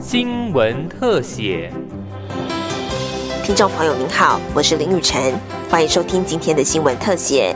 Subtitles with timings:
[0.00, 1.72] 新闻特写。
[3.42, 5.34] 听众朋友您好，我是林雨晨，
[5.70, 7.54] 欢迎收听今天的新闻特写。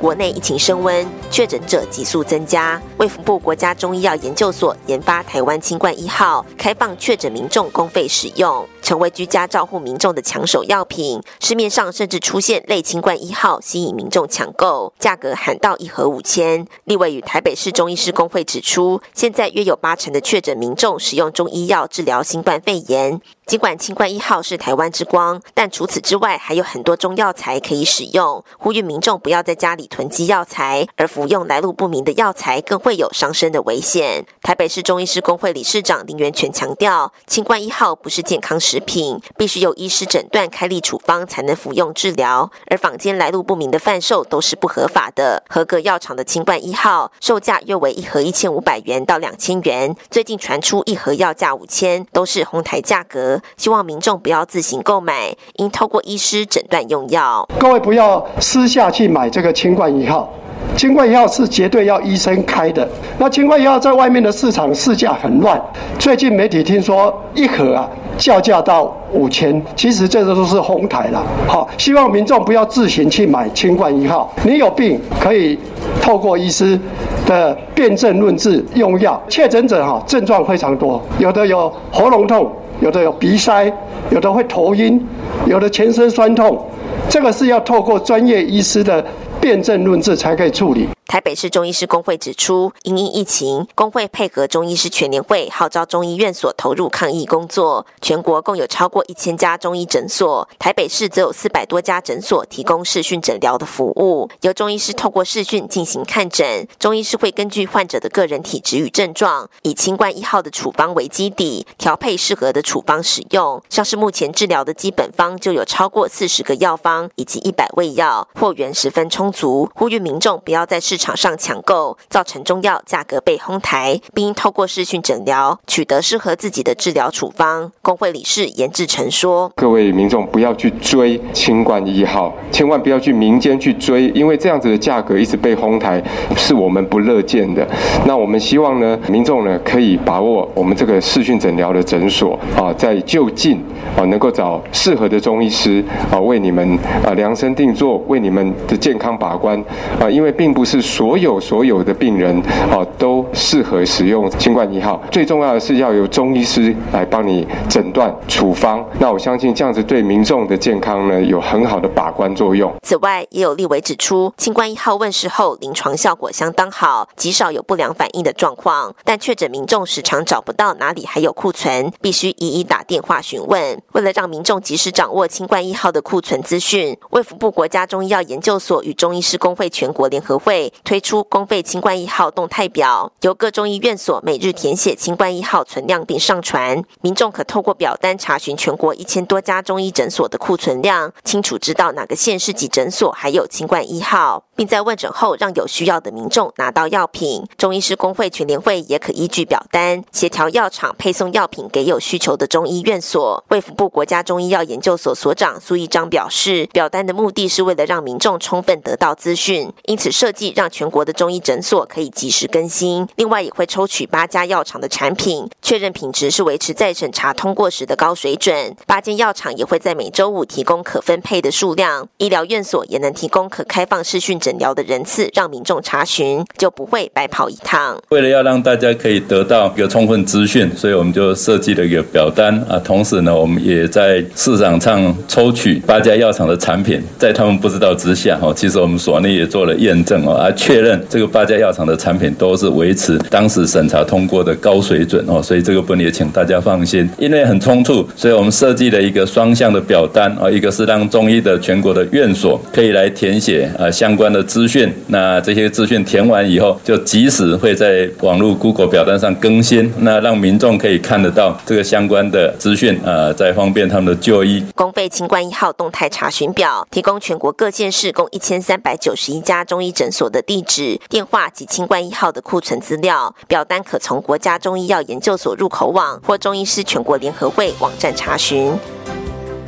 [0.00, 2.80] 国内疫情升温，确诊者急速增加。
[2.98, 11.20] 卫福部国家中医药研究所研发台湾清冠一号，开放确诊民众公费使用，成为居家照护民众的抢手药品。
[11.40, 16.66] 市面上甚至出现类清冠一号，吸引民众抢购，价格喊到一盒五千。
[16.84, 23.20] 立委与台北市中医师工会指出，现在约有八成的确诊民众使用中医药治疗新冠肺炎。
[23.46, 28.44] 尽管清冠一号是台湾之光，但除此之外还有很多中药材可以使用。
[28.58, 34.26] 呼吁民众不要在家里囤积药材，而服用来路不明的药材更会有伤身的危险。
[34.42, 42.50] 台北市中医师工会理事长林元全强调，清冠一号不是健康食品，必须有医师诊断开立处方才能服用治疗。
[42.66, 45.44] 而坊间来路不明的贩售都是不合法的。
[45.48, 53.35] 合格药厂的清冠一号售价约为一盒一千五百元到两千元，最近传出一盒药价五千，都是哄抬价格。
[53.56, 57.48] 希望民众不要自行购买，应透过医师诊断用药。
[57.58, 60.28] 各位不要私下去买这个清冠一号，
[60.76, 62.86] 清冠一号是绝对要医生开的。
[63.18, 65.60] 那清冠一号在外面的市场市价很乱，
[65.98, 71.22] 最近媒体听说一盒啊叫价到五千，其实这个都是哄抬了。
[71.46, 74.32] 好，希望民众不要自行去买清冠一号。
[74.44, 75.58] 你有病可以
[76.00, 76.78] 透过医师
[77.26, 79.20] 的辨证论治用药。
[79.28, 82.50] 确诊者哈症状非常多，有的有喉咙痛。
[82.80, 83.72] 有的有鼻塞，
[84.10, 85.00] 有的会头晕，
[85.46, 86.64] 有的全身酸痛，
[87.08, 89.04] 这个是要透过专业医师的
[89.40, 90.88] 辨证论治才可以处理。
[91.16, 97.86] 台北市中医师工会指出，因应疫情，工会配合中医师全联会号召中医院所投入抗疫工作。
[98.02, 106.68] 全国共有超过一千家中医诊所，台北市则有四百多家诊所提供视讯诊疗的服务，由中医师透过视讯进行看诊。
[106.78, 113.62] 中医师会根据患者的个人体质与症状，以清冠一号的处方为基底，调配适合的处方使用。
[113.70, 119.70] 像是目前治疗的基本方就有超过四十个药方，以及一百味药，货源十分充足。
[119.74, 127.70] 呼吁民众不要在市场场上抢购，造成中药价格被哄抬，并透过视讯诊疗取得适合自己的治疗处方。
[127.80, 136.02] 工会理事严志成说：“各位民众不要去追清冠一号，千万不要去民间去追，因为这样子的价格一直被哄抬，
[136.36, 137.64] 是我们不乐见的。
[138.04, 143.64] 那我们希望呢，民众呢可以把握我们这个视讯诊疗的诊所啊，在就近
[143.96, 149.56] 啊能够找适合的中医师啊，为你们啊量身定做，为你们的健康把关
[150.00, 155.02] 啊，因为并不是。”所有所有的病人哦，都适合使用新冠一号。
[155.10, 158.82] 最重要的是要由中医师来帮你诊断处方。
[159.00, 162.72] 那我相信这样子对民众的健康呢，有很好的把关作用。
[162.82, 168.94] 此外，也有立委指出，新冠一号问世后，临床效果相当好，极少有不良反应的状况。
[169.04, 173.82] 但确诊民众时常找不到哪里还有库存，必须一一打电话询问。
[173.92, 180.72] 为了让民众及时掌握新冠一号的库存资讯，卫福部国家中医药研究所与中医师工会全国联合会。
[180.84, 197.44] 推出公费清冠一号动态表，由各中医院所每日填写清冠一号存量并上传，民众可透过表单查询全国一千多家中医诊所的库存量，清楚知道哪个县市级诊所还有清冠一号，并在问诊后让有需要的民众拿到药品。
[197.56, 203.42] 中医师工会全联会也可依据表单协调药厂配送药品给有需求的中医院所。
[203.48, 210.65] 卫福部国家中医药研究所所长苏一章表示，表单的目的是为了让民众充分得到资讯，因此设计让。
[210.68, 218.74] 全国的中医诊所可以及时更新，另外也会抽取八家药厂的产品，确认品质是维持在审查通过时的高水准。
[218.86, 227.96] 八间药厂也会在每周五提供可分配的数量，医疗院所也能提供可开放视讯诊疗的人次，让民众查询，就不会白跑一趟。
[228.08, 240.55] 为了要让大家可以得到一个充分资讯，所以我们就设计了一个表单啊，同时呢，我们也在市场上抽取八家药厂的产品，在他们不知道之下，哈，其实我们所内也做了验证哦，而。
[240.56, 247.08] 确认这个八家药厂的产品都是维持当时审查通过的高水准哦，所以这个分也请大家放心。
[247.18, 264.64] 因为很冲突，所以我们设计了一个双向的表单啊，一个是让中医的全国的院所可以来填写啊相关的资讯，那这些资讯填完以后，就及时会在网络 Google 表单上更新，那让民众可以看得到这个相关的资讯啊，在方便他们的就医。
[264.74, 273.34] 公费清冠一号动态查询表提供全国各县市共一千三百九十一家中医诊所的地址、电话及清冠一号的库存资料。
[273.48, 278.72] 表单可从国家中医药研究所入口网或中医师全国联合会网站查询。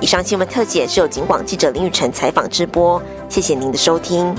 [0.00, 4.32] 以上新闻特写是由警广记者林雨晨采访直播，谢谢您的收听。